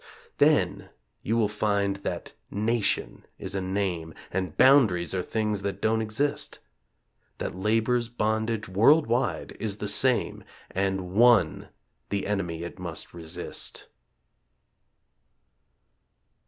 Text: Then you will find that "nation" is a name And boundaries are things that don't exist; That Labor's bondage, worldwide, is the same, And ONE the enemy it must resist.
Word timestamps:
Then 0.39 0.89
you 1.21 1.37
will 1.37 1.47
find 1.47 1.97
that 1.97 2.33
"nation" 2.49 3.23
is 3.37 3.53
a 3.53 3.61
name 3.61 4.15
And 4.31 4.57
boundaries 4.57 5.13
are 5.13 5.21
things 5.21 5.61
that 5.61 5.79
don't 5.79 6.01
exist; 6.01 6.57
That 7.37 7.53
Labor's 7.53 8.09
bondage, 8.09 8.67
worldwide, 8.67 9.55
is 9.59 9.77
the 9.77 9.87
same, 9.87 10.43
And 10.71 11.11
ONE 11.13 11.69
the 12.09 12.25
enemy 12.25 12.63
it 12.63 12.79
must 12.79 13.13
resist. 13.13 13.89